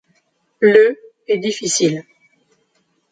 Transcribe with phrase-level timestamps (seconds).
[0.61, 0.97] Le
[1.27, 2.03] est difficile.